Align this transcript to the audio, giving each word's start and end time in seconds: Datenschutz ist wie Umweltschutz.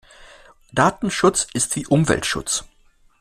Datenschutz 0.73 1.45
ist 1.53 1.75
wie 1.75 1.85
Umweltschutz. 1.85 2.63